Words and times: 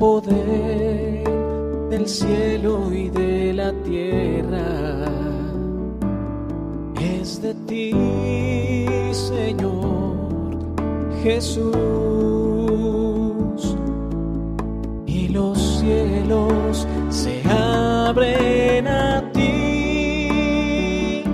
poder 0.00 1.22
del 1.90 2.08
cielo 2.08 2.90
y 2.90 3.10
de 3.10 3.52
la 3.52 3.70
tierra. 3.84 5.04
Es 6.98 7.42
de 7.42 7.54
ti, 7.68 7.92
Señor 9.12 10.16
Jesús. 11.22 11.70
Y 15.06 15.28
los 15.28 15.58
cielos 15.80 16.88
se 17.10 17.42
abren 17.46 18.88
a 18.88 19.30
ti. 19.32 21.24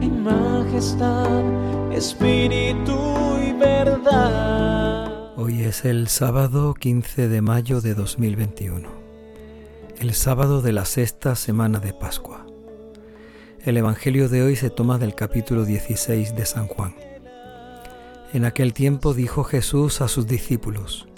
En 0.00 0.20
majestad, 0.24 1.44
espíritu 1.92 3.33
es 5.74 5.84
el 5.84 6.06
sábado 6.06 6.72
15 6.72 7.26
de 7.26 7.40
mayo 7.40 7.80
de 7.80 7.94
2021, 7.94 8.88
el 9.98 10.14
sábado 10.14 10.62
de 10.62 10.72
la 10.72 10.84
sexta 10.84 11.34
semana 11.34 11.80
de 11.80 11.92
Pascua. 11.92 12.46
El 13.64 13.76
Evangelio 13.76 14.28
de 14.28 14.42
hoy 14.42 14.54
se 14.54 14.70
toma 14.70 14.98
del 14.98 15.16
capítulo 15.16 15.64
16 15.64 16.36
de 16.36 16.46
San 16.46 16.68
Juan. 16.68 16.94
En 18.32 18.44
aquel 18.44 18.72
tiempo 18.72 19.14
dijo 19.14 19.42
Jesús 19.42 20.00
a 20.00 20.06
sus 20.06 20.28
discípulos, 20.28 21.08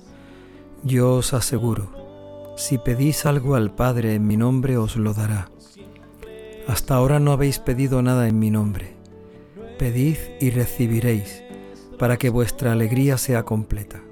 Yo 0.82 1.16
os 1.16 1.34
aseguro, 1.34 2.54
si 2.56 2.78
pedís 2.78 3.26
algo 3.26 3.56
al 3.56 3.74
Padre 3.74 4.14
en 4.14 4.26
mi 4.26 4.38
nombre 4.38 4.78
os 4.78 4.96
lo 4.96 5.12
dará. 5.12 5.50
Hasta 6.66 6.94
ahora 6.94 7.20
no 7.20 7.32
habéis 7.32 7.58
pedido 7.58 8.00
nada 8.00 8.26
en 8.26 8.38
mi 8.38 8.50
nombre. 8.50 8.96
Pedid 9.78 10.16
y 10.40 10.48
recibiréis, 10.48 11.42
para 11.98 12.16
que 12.16 12.30
vuestra 12.30 12.72
alegría 12.72 13.18
sea 13.18 13.42
completa. 13.42 14.05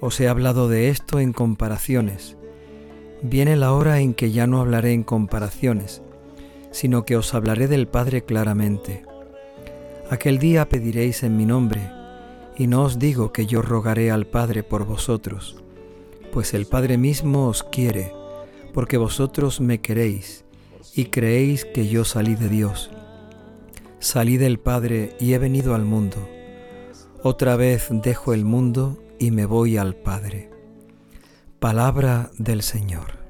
Os 0.00 0.18
he 0.18 0.28
hablado 0.28 0.68
de 0.68 0.88
esto 0.88 1.20
en 1.20 1.32
comparaciones. 1.34 2.36
Viene 3.22 3.56
la 3.56 3.72
hora 3.72 4.00
en 4.00 4.14
que 4.14 4.32
ya 4.32 4.46
no 4.46 4.60
hablaré 4.60 4.92
en 4.94 5.02
comparaciones, 5.02 6.02
sino 6.70 7.04
que 7.04 7.16
os 7.16 7.34
hablaré 7.34 7.68
del 7.68 7.86
Padre 7.86 8.22
claramente. 8.22 9.04
Aquel 10.08 10.38
día 10.38 10.68
pediréis 10.68 11.22
en 11.22 11.36
mi 11.36 11.44
nombre, 11.44 11.90
y 12.56 12.66
no 12.66 12.82
os 12.82 12.98
digo 12.98 13.32
que 13.32 13.46
yo 13.46 13.60
rogaré 13.60 14.10
al 14.10 14.26
Padre 14.26 14.62
por 14.62 14.86
vosotros, 14.86 15.62
pues 16.32 16.54
el 16.54 16.66
Padre 16.66 16.96
mismo 16.96 17.46
os 17.48 17.62
quiere, 17.62 18.12
porque 18.72 18.96
vosotros 18.96 19.60
me 19.60 19.80
queréis, 19.80 20.44
y 20.94 21.06
creéis 21.06 21.66
que 21.66 21.88
yo 21.88 22.04
salí 22.04 22.36
de 22.36 22.48
Dios. 22.48 22.90
Salí 23.98 24.38
del 24.38 24.58
Padre 24.58 25.14
y 25.20 25.34
he 25.34 25.38
venido 25.38 25.74
al 25.74 25.84
mundo. 25.84 26.16
Otra 27.22 27.54
vez 27.56 27.88
dejo 27.90 28.32
el 28.32 28.46
mundo 28.46 28.96
y 29.18 29.30
me 29.30 29.44
voy 29.44 29.76
al 29.76 29.94
Padre. 29.94 30.48
Palabra 31.58 32.30
del 32.38 32.62
Señor. 32.62 33.20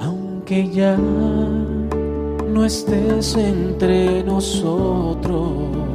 Aunque 0.00 0.68
ya 0.68 0.98
no 0.98 2.66
estés 2.66 3.36
entre 3.36 4.22
nosotros, 4.22 5.89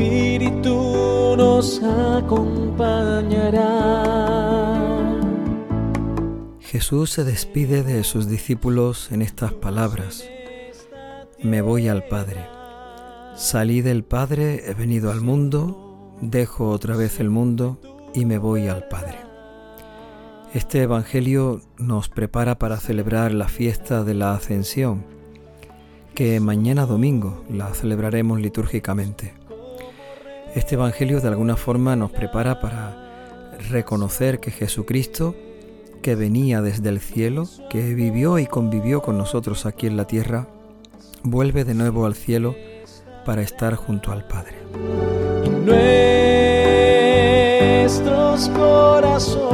espíritu 0.00 1.36
nos 1.36 1.82
acompañará. 1.82 3.66
Jesús 6.60 7.10
se 7.10 7.24
despide 7.24 7.82
de 7.82 8.02
sus 8.04 8.26
discípulos 8.28 9.12
en 9.12 9.20
estas 9.22 9.52
palabras. 9.52 10.24
Me 11.42 11.60
voy 11.60 11.88
al 11.88 12.04
Padre. 12.04 12.46
Salí 13.34 13.82
del 13.82 14.04
Padre, 14.04 14.70
he 14.70 14.74
venido 14.74 15.10
al 15.10 15.20
mundo, 15.20 16.16
dejo 16.20 16.70
otra 16.70 16.96
vez 16.96 17.20
el 17.20 17.28
mundo 17.30 17.78
y 18.14 18.24
me 18.24 18.38
voy 18.38 18.68
al 18.68 18.88
Padre. 18.88 19.18
Este 20.54 20.82
Evangelio 20.82 21.60
nos 21.78 22.08
prepara 22.08 22.58
para 22.58 22.78
celebrar 22.78 23.32
la 23.32 23.48
fiesta 23.48 24.02
de 24.02 24.14
la 24.14 24.32
Ascensión, 24.34 25.04
que 26.14 26.40
mañana 26.40 26.86
domingo 26.86 27.44
la 27.50 27.72
celebraremos 27.74 28.40
litúrgicamente. 28.40 29.39
Este 30.54 30.74
Evangelio 30.74 31.20
de 31.20 31.28
alguna 31.28 31.56
forma 31.56 31.94
nos 31.94 32.10
prepara 32.10 32.58
para 32.58 32.96
reconocer 33.70 34.40
que 34.40 34.50
Jesucristo, 34.50 35.36
que 36.02 36.16
venía 36.16 36.60
desde 36.60 36.88
el 36.88 36.98
cielo, 36.98 37.46
que 37.68 37.94
vivió 37.94 38.36
y 38.40 38.46
convivió 38.46 39.00
con 39.00 39.16
nosotros 39.16 39.64
aquí 39.64 39.86
en 39.86 39.96
la 39.96 40.08
tierra, 40.08 40.48
vuelve 41.22 41.62
de 41.64 41.74
nuevo 41.74 42.04
al 42.04 42.16
cielo 42.16 42.56
para 43.24 43.42
estar 43.42 43.76
junto 43.76 44.10
al 44.10 44.26
Padre. 44.26 44.56
Nuestros 47.84 48.48
corazones 48.48 49.46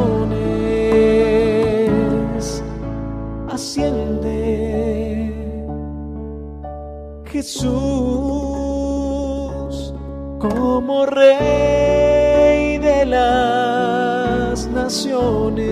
asciende 3.51 5.35
Jesús 7.27 8.36
como 10.49 11.07
Rey 11.07 12.79
de 12.79 13.07
las 13.07 14.67
naciones 14.69 15.67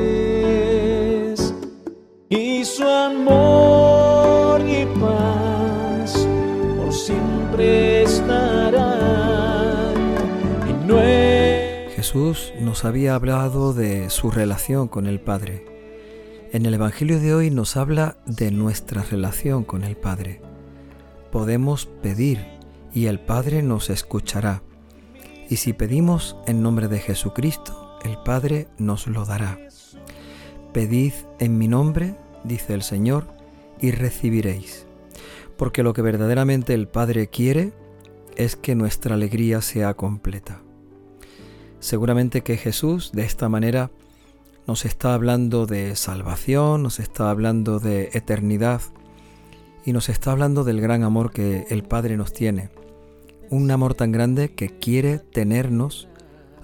y 2.28 2.64
su 2.64 2.82
amor 2.84 4.60
y 4.60 4.86
paz 5.00 6.26
por 6.76 6.92
siempre 6.92 8.02
estarán 8.02 9.94
en 10.68 10.86
nuestros 10.86 11.94
Jesús 11.94 12.52
nos 12.60 12.84
había 12.84 13.14
hablado 13.14 13.72
de 13.72 14.10
su 14.10 14.30
relación 14.30 14.88
con 14.88 15.06
el 15.06 15.20
Padre. 15.20 15.64
En 16.52 16.66
el 16.66 16.74
Evangelio 16.74 17.18
de 17.18 17.34
hoy 17.34 17.50
nos 17.50 17.76
habla 17.76 18.18
de 18.26 18.50
nuestra 18.50 19.02
relación 19.02 19.64
con 19.64 19.84
el 19.84 19.96
Padre. 19.96 20.42
Podemos 21.32 21.86
pedir 21.86 22.53
y 22.94 23.06
el 23.06 23.18
Padre 23.18 23.62
nos 23.62 23.90
escuchará. 23.90 24.62
Y 25.50 25.56
si 25.56 25.72
pedimos 25.72 26.36
en 26.46 26.62
nombre 26.62 26.88
de 26.88 27.00
Jesucristo, 27.00 27.98
el 28.04 28.16
Padre 28.18 28.68
nos 28.78 29.06
lo 29.08 29.24
dará. 29.24 29.58
Pedid 30.72 31.12
en 31.38 31.58
mi 31.58 31.68
nombre, 31.68 32.14
dice 32.44 32.72
el 32.72 32.82
Señor, 32.82 33.26
y 33.80 33.90
recibiréis. 33.90 34.86
Porque 35.56 35.82
lo 35.82 35.92
que 35.92 36.02
verdaderamente 36.02 36.72
el 36.72 36.88
Padre 36.88 37.28
quiere 37.28 37.72
es 38.36 38.56
que 38.56 38.74
nuestra 38.74 39.14
alegría 39.14 39.60
sea 39.60 39.94
completa. 39.94 40.62
Seguramente 41.80 42.42
que 42.42 42.56
Jesús 42.56 43.12
de 43.12 43.24
esta 43.24 43.48
manera 43.48 43.90
nos 44.66 44.84
está 44.84 45.14
hablando 45.14 45.66
de 45.66 45.96
salvación, 45.96 46.82
nos 46.82 47.00
está 47.00 47.30
hablando 47.30 47.80
de 47.80 48.10
eternidad 48.14 48.80
y 49.84 49.92
nos 49.92 50.08
está 50.08 50.32
hablando 50.32 50.64
del 50.64 50.80
gran 50.80 51.02
amor 51.02 51.30
que 51.30 51.66
el 51.68 51.82
Padre 51.82 52.16
nos 52.16 52.32
tiene. 52.32 52.70
Un 53.54 53.70
amor 53.70 53.94
tan 53.94 54.10
grande 54.10 54.50
que 54.50 54.68
quiere 54.68 55.20
tenernos 55.20 56.08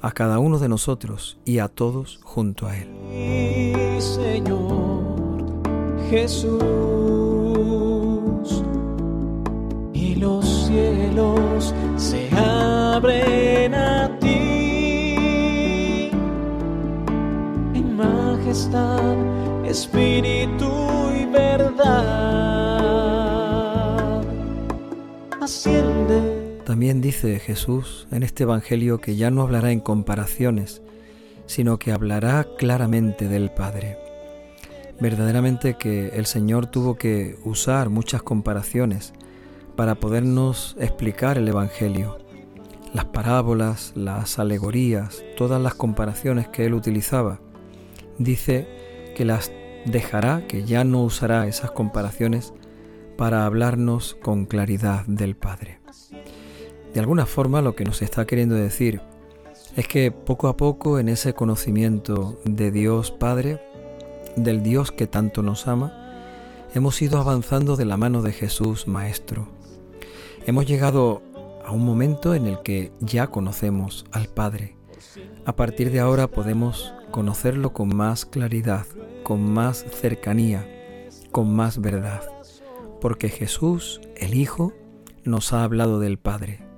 a 0.02 0.10
cada 0.10 0.40
uno 0.40 0.58
de 0.58 0.68
nosotros 0.68 1.38
y 1.44 1.60
a 1.60 1.68
todos 1.68 2.18
junto 2.24 2.66
a 2.66 2.76
Él. 2.76 2.88
Señor 4.00 5.04
Jesús 6.10 6.50
y 9.92 10.16
los 10.16 10.44
cielos 10.66 11.72
se 11.96 12.28
abren 12.36 13.72
a 13.72 14.18
ti 14.18 16.10
en 17.72 17.96
majestad, 17.96 19.14
espíritu 19.64 20.72
y 21.16 21.24
verdad. 21.26 21.70
Asciende. 25.40 26.39
También 26.70 27.00
dice 27.00 27.40
Jesús 27.40 28.06
en 28.12 28.22
este 28.22 28.44
Evangelio 28.44 29.00
que 29.00 29.16
ya 29.16 29.32
no 29.32 29.42
hablará 29.42 29.72
en 29.72 29.80
comparaciones, 29.80 30.82
sino 31.46 31.80
que 31.80 31.90
hablará 31.90 32.46
claramente 32.58 33.26
del 33.26 33.50
Padre. 33.50 33.98
Verdaderamente 35.00 35.74
que 35.74 36.10
el 36.10 36.26
Señor 36.26 36.66
tuvo 36.66 36.94
que 36.94 37.36
usar 37.44 37.88
muchas 37.88 38.22
comparaciones 38.22 39.14
para 39.74 39.96
podernos 39.96 40.76
explicar 40.78 41.38
el 41.38 41.48
Evangelio. 41.48 42.18
Las 42.94 43.06
parábolas, 43.06 43.92
las 43.96 44.38
alegorías, 44.38 45.24
todas 45.36 45.60
las 45.60 45.74
comparaciones 45.74 46.46
que 46.46 46.66
Él 46.66 46.74
utilizaba. 46.74 47.40
Dice 48.16 49.12
que 49.16 49.24
las 49.24 49.50
dejará, 49.86 50.46
que 50.46 50.62
ya 50.62 50.84
no 50.84 51.02
usará 51.02 51.48
esas 51.48 51.72
comparaciones 51.72 52.54
para 53.18 53.44
hablarnos 53.44 54.16
con 54.22 54.46
claridad 54.46 55.04
del 55.06 55.34
Padre. 55.34 55.79
De 56.94 56.98
alguna 57.00 57.24
forma 57.26 57.62
lo 57.62 57.76
que 57.76 57.84
nos 57.84 58.02
está 58.02 58.26
queriendo 58.26 58.56
decir 58.56 59.00
es 59.76 59.86
que 59.86 60.10
poco 60.10 60.48
a 60.48 60.56
poco 60.56 60.98
en 60.98 61.08
ese 61.08 61.34
conocimiento 61.34 62.40
de 62.44 62.72
Dios 62.72 63.12
Padre, 63.12 63.60
del 64.36 64.62
Dios 64.62 64.90
que 64.90 65.06
tanto 65.06 65.42
nos 65.42 65.68
ama, 65.68 65.92
hemos 66.74 67.00
ido 67.00 67.18
avanzando 67.18 67.76
de 67.76 67.84
la 67.84 67.96
mano 67.96 68.22
de 68.22 68.32
Jesús 68.32 68.88
Maestro. 68.88 69.48
Hemos 70.46 70.66
llegado 70.66 71.22
a 71.64 71.70
un 71.70 71.84
momento 71.84 72.34
en 72.34 72.46
el 72.46 72.60
que 72.62 72.92
ya 73.00 73.28
conocemos 73.28 74.04
al 74.10 74.26
Padre. 74.26 74.76
A 75.44 75.54
partir 75.54 75.92
de 75.92 76.00
ahora 76.00 76.26
podemos 76.26 76.92
conocerlo 77.12 77.72
con 77.72 77.94
más 77.94 78.26
claridad, 78.26 78.86
con 79.22 79.42
más 79.52 79.84
cercanía, 79.92 80.66
con 81.30 81.54
más 81.54 81.80
verdad, 81.80 82.22
porque 83.00 83.28
Jesús, 83.28 84.00
el 84.16 84.34
Hijo, 84.34 84.72
nos 85.22 85.52
ha 85.52 85.62
hablado 85.62 86.00
del 86.00 86.18
Padre. 86.18 86.69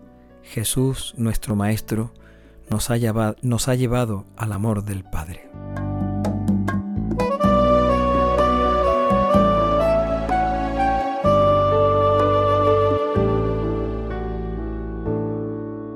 Jesús, 0.52 1.14
nuestro 1.16 1.56
Maestro, 1.56 2.12
nos 2.68 2.90
ha, 2.90 2.98
llevado, 2.98 3.36
nos 3.40 3.68
ha 3.68 3.74
llevado 3.74 4.26
al 4.36 4.52
amor 4.52 4.84
del 4.84 5.02
Padre. 5.02 5.48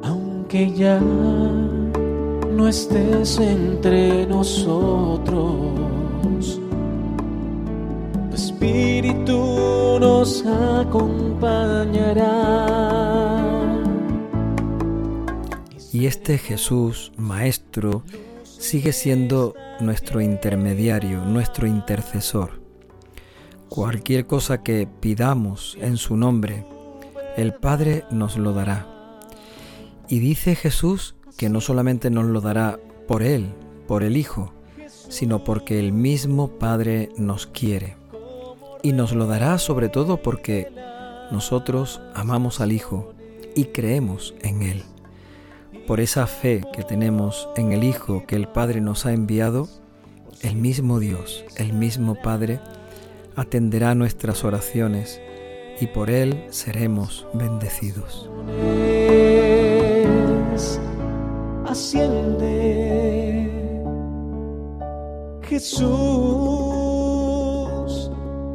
Aunque 0.03 0.73
ya 0.73 0.99
no 0.99 2.67
estés 2.67 3.39
entre 3.39 4.27
nosotros, 4.27 5.69
tu 8.31 8.35
espíritu 8.35 9.99
nos 10.01 10.43
acompañará 10.47 13.16
y 15.97 16.05
este 16.05 16.37
Jesús, 16.37 17.11
Maestro, 17.17 18.03
sigue 18.45 18.93
siendo 18.93 19.55
nuestro 19.81 20.21
intermediario, 20.21 21.25
nuestro 21.25 21.67
intercesor. 21.67 22.61
Cualquier 23.71 24.27
cosa 24.27 24.63
que 24.63 24.87
pidamos 25.01 25.79
en 25.81 25.97
su 25.97 26.19
nombre, 26.19 26.67
el 27.39 27.55
Padre 27.55 28.05
nos 28.11 28.37
lo 28.37 28.53
dará. 28.53 28.87
Y 30.07 30.19
dice 30.19 30.55
Jesús 30.55 31.15
que 31.39 31.49
no 31.49 31.63
solamente 31.63 32.11
nos 32.11 32.27
lo 32.27 32.43
dará 32.43 32.79
por 33.09 33.23
Él, 33.23 33.55
por 33.89 34.03
el 34.03 34.19
Hijo, 34.19 34.53
sino 35.09 35.45
porque 35.45 35.79
el 35.79 35.93
mismo 35.93 36.59
Padre 36.59 37.09
nos 37.17 37.47
quiere. 37.47 37.97
Y 38.83 38.93
nos 38.93 39.15
lo 39.15 39.27
dará 39.27 39.57
sobre 39.57 39.89
todo 39.89 40.19
porque 40.19 40.71
nosotros 41.31 42.03
amamos 42.15 42.61
al 42.61 42.73
Hijo 42.73 43.15
y 43.55 43.65
creemos 43.65 44.35
en 44.43 44.61
Él. 44.61 44.85
Por 45.87 46.01
esa 46.01 46.27
fe 46.27 46.63
que 46.73 46.83
tenemos 46.83 47.49
en 47.57 47.71
el 47.71 47.85
Hijo 47.85 48.25
que 48.27 48.35
el 48.35 48.49
Padre 48.49 48.81
nos 48.81 49.07
ha 49.07 49.13
enviado, 49.13 49.69
el 50.43 50.57
mismo 50.57 50.99
Dios, 50.99 51.45
el 51.57 51.73
mismo 51.73 52.17
Padre, 52.17 52.59
atenderá 53.37 53.95
nuestras 53.95 54.43
oraciones 54.43 55.21
y 55.81 55.87
por 55.87 56.11
Él 56.11 56.45
seremos 56.51 57.25
bendecidos. 57.35 58.29
Asciende 61.67 63.49
Jesús 65.43 65.87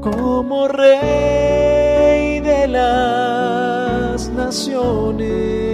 como 0.01 0.67
Rey 0.67 2.41
de 2.41 2.67
las 2.67 4.27
naciones 4.29 5.70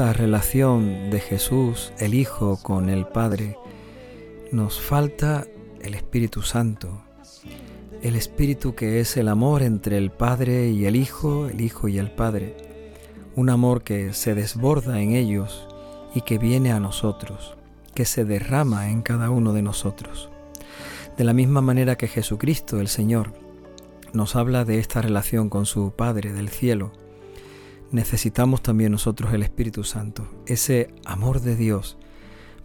esta 0.00 0.14
relación 0.14 1.10
de 1.10 1.20
Jesús, 1.20 1.92
el 1.98 2.14
Hijo, 2.14 2.58
con 2.62 2.88
el 2.88 3.06
Padre, 3.06 3.58
nos 4.50 4.80
falta 4.80 5.46
el 5.82 5.92
Espíritu 5.92 6.40
Santo, 6.40 7.02
el 8.00 8.16
Espíritu 8.16 8.74
que 8.74 9.00
es 9.00 9.18
el 9.18 9.28
amor 9.28 9.62
entre 9.62 9.98
el 9.98 10.10
Padre 10.10 10.70
y 10.70 10.86
el 10.86 10.96
Hijo, 10.96 11.48
el 11.48 11.60
Hijo 11.60 11.86
y 11.86 11.98
el 11.98 12.10
Padre, 12.10 12.56
un 13.36 13.50
amor 13.50 13.82
que 13.82 14.14
se 14.14 14.34
desborda 14.34 15.02
en 15.02 15.12
ellos 15.12 15.68
y 16.14 16.22
que 16.22 16.38
viene 16.38 16.72
a 16.72 16.80
nosotros, 16.80 17.58
que 17.92 18.06
se 18.06 18.24
derrama 18.24 18.88
en 18.88 19.02
cada 19.02 19.28
uno 19.28 19.52
de 19.52 19.60
nosotros. 19.60 20.30
De 21.18 21.24
la 21.24 21.34
misma 21.34 21.60
manera 21.60 21.96
que 21.96 22.08
Jesucristo, 22.08 22.80
el 22.80 22.88
Señor, 22.88 23.34
nos 24.14 24.34
habla 24.34 24.64
de 24.64 24.78
esta 24.78 25.02
relación 25.02 25.50
con 25.50 25.66
su 25.66 25.92
Padre 25.92 26.32
del 26.32 26.48
cielo, 26.48 26.90
necesitamos 27.90 28.62
también 28.62 28.92
nosotros 28.92 29.32
el 29.32 29.42
Espíritu 29.42 29.84
Santo, 29.84 30.28
ese 30.46 30.94
amor 31.04 31.40
de 31.40 31.56
Dios, 31.56 31.98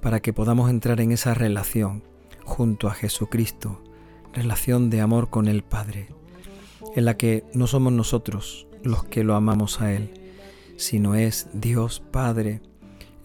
para 0.01 0.19
que 0.19 0.33
podamos 0.33 0.69
entrar 0.69 1.01
en 1.01 1.11
esa 1.11 1.33
relación 1.33 2.03
junto 2.43 2.87
a 2.87 2.93
Jesucristo, 2.93 3.81
relación 4.33 4.89
de 4.89 5.01
amor 5.01 5.29
con 5.29 5.47
el 5.47 5.63
Padre, 5.63 6.09
en 6.95 7.05
la 7.05 7.17
que 7.17 7.43
no 7.53 7.67
somos 7.67 7.91
nosotros 7.93 8.67
los 8.83 9.03
que 9.03 9.23
lo 9.23 9.35
amamos 9.35 9.81
a 9.81 9.93
Él, 9.93 10.13
sino 10.77 11.15
es 11.15 11.47
Dios 11.53 12.01
Padre 12.11 12.61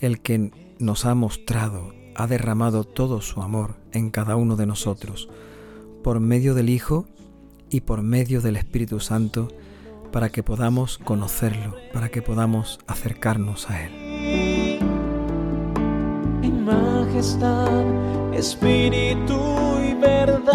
el 0.00 0.20
que 0.20 0.50
nos 0.78 1.04
ha 1.04 1.14
mostrado 1.14 1.92
ha 2.14 2.26
derramado 2.26 2.84
todo 2.84 3.20
su 3.20 3.40
amor 3.42 3.76
en 3.92 4.10
cada 4.10 4.36
uno 4.36 4.56
de 4.56 4.66
nosotros, 4.66 5.28
por 6.02 6.20
medio 6.20 6.54
del 6.54 6.68
Hijo 6.68 7.06
y 7.70 7.82
por 7.82 8.02
medio 8.02 8.40
del 8.40 8.56
Espíritu 8.56 9.00
Santo, 9.00 9.48
para 10.10 10.30
que 10.30 10.42
podamos 10.42 10.98
conocerlo, 10.98 11.76
para 11.92 12.08
que 12.08 12.22
podamos 12.22 12.78
acercarnos 12.86 13.70
a 13.70 13.84
Él. 13.84 14.78
En 16.42 16.64
majestad, 16.64 17.82
espíritu 18.34 19.38
y 19.88 19.94
verdad, 19.94 20.50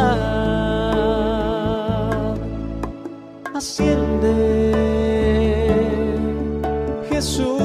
asciende 3.54 4.84
Jesús 7.10 7.56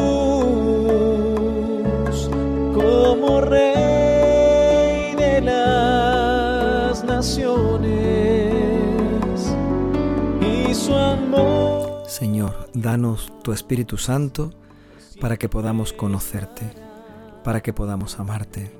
como 2.75 3.41
Rey. 3.41 3.80
Danos 12.75 13.33
tu 13.43 13.53
Espíritu 13.53 13.97
Santo 13.97 14.53
para 15.21 15.37
que 15.37 15.49
podamos 15.49 15.93
conocerte, 15.93 16.71
para 17.45 17.63
que 17.63 17.73
podamos 17.73 18.19
amarte, 18.19 18.71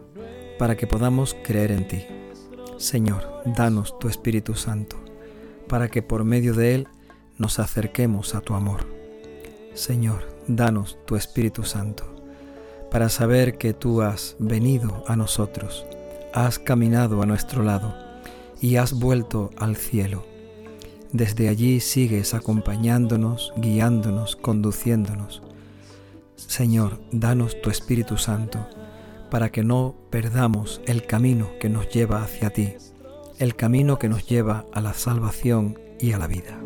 para 0.59 0.77
que 0.77 0.87
podamos 0.87 1.37
creer 1.45 1.73
en 1.73 1.89
ti. 1.89 2.05
Señor, 2.79 3.43
danos 3.45 3.99
tu 3.99 4.09
Espíritu 4.09 4.55
Santo 4.55 4.97
para 5.69 5.89
que 5.89 6.03
por 6.03 6.25
medio 6.25 6.55
de 6.55 6.75
él 6.75 6.89
nos 7.39 7.59
acerquemos 7.59 8.35
a 8.35 8.41
tu 8.41 8.55
amor. 8.55 8.87
Señor, 9.75 10.37
danos 10.49 10.99
tu 11.07 11.17
Espíritu 11.17 11.63
Santo 11.63 12.05
para 12.91 13.09
saber 13.09 13.57
que 13.57 13.73
tú 13.73 14.03
has 14.03 14.35
venido 14.39 15.05
a 15.07 15.15
nosotros, 15.15 15.87
has 16.35 16.59
caminado 16.59 17.23
a 17.23 17.27
nuestro 17.27 17.63
lado 17.63 17.95
y 18.61 18.77
has 18.77 18.93
vuelto 18.93 19.51
al 19.57 19.77
cielo. 19.77 20.30
Desde 21.13 21.49
allí 21.49 21.81
sigues 21.81 22.35
acompañándonos, 22.35 23.53
guiándonos, 23.57 24.37
conduciéndonos. 24.37 25.43
Señor, 26.37 27.01
danos 27.11 27.61
tu 27.61 27.71
Espíritu 27.71 28.17
Santo 28.17 28.67
para 29.31 29.51
que 29.51 29.65
no 29.65 29.95
perdamos 30.11 30.81
el 30.87 31.07
camino 31.07 31.51
que 31.61 31.69
nos 31.69 31.89
lleva 31.89 32.23
hacia 32.23 32.51
ti, 32.51 32.75
el 33.39 33.57
camino 33.57 33.99
que 33.99 34.09
nos 34.09 34.27
lleva 34.27 34.67
a 34.73 34.81
la 34.81 34.95
salvación 34.95 35.79
y 35.99 36.13
a 36.13 36.19
la 36.19 36.29
vida. 36.29 36.59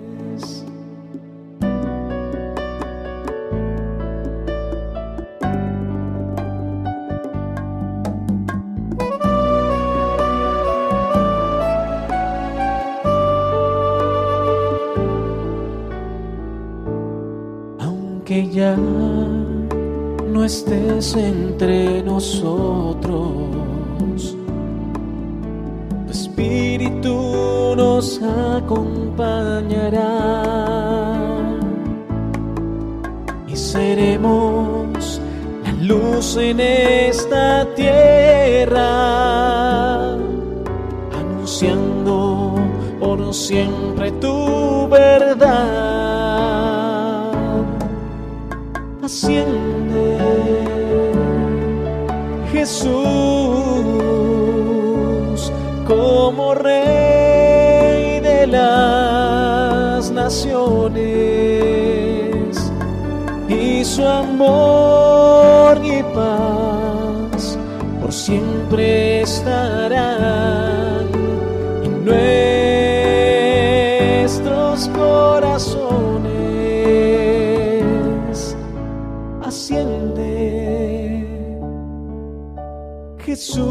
Que 18.34 18.42
ya 18.48 18.74
no 20.34 20.44
estés 20.44 21.14
entre 21.14 22.02
nosotros. 22.02 23.22
Tu 26.06 26.10
espíritu 26.10 27.76
nos 27.76 28.20
acompañará 28.56 30.00
y 33.46 33.54
seremos 33.54 35.20
la 35.64 35.72
luz 35.90 36.36
en 36.36 36.58
esta 36.58 37.64
tierra, 37.76 38.88
anunciando 41.20 42.24
siempre 43.34 44.12
tu 44.12 44.88
verdad. 44.88 45.93
Jesús, 52.84 53.00
como 55.86 56.54
Rey 56.54 58.20
de 58.20 58.46
las 58.46 60.10
naciones, 60.10 61.00
y 63.48 63.82
su 63.84 64.04
amor 64.06 65.80
y 65.82 66.02
paz 66.14 67.58
por 68.02 68.12
siempre 68.12 69.22
estarán 69.22 71.08
en 71.84 72.04
nuestros 74.24 74.88
corazones. 74.90 75.84
Asciende, 79.42 81.33
Jesús, 83.24 83.64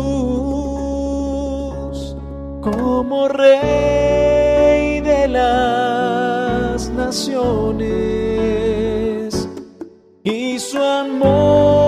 como 2.62 3.28
Rey 3.28 5.00
de 5.02 5.28
las 5.28 6.90
naciones, 6.90 7.88
y 10.24 10.58
su 10.58 10.80
amor 10.80 11.83